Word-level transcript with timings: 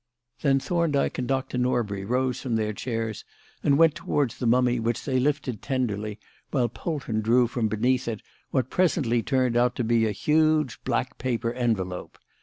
Then 0.41 0.59
Thorndyke 0.59 1.19
and 1.19 1.27
Dr. 1.27 1.59
Norbury 1.59 2.03
rose 2.05 2.41
from 2.41 2.55
their 2.55 2.73
chairs 2.73 3.23
and 3.61 3.77
went 3.77 3.93
towards 3.93 4.39
the 4.39 4.47
mummy, 4.47 4.79
which 4.79 5.05
they 5.05 5.19
lifted 5.19 5.61
tenderly 5.61 6.19
while 6.49 6.69
Polton 6.69 7.21
drew 7.21 7.45
from 7.45 7.67
beneath 7.67 8.07
it 8.07 8.21
what 8.49 8.71
presently 8.71 9.21
turned 9.21 9.55
out 9.55 9.75
to 9.75 9.83
be 9.83 10.07
a 10.07 10.11
huge 10.11 10.83
black 10.85 11.19
paper 11.19 11.53
envelope. 11.53 12.17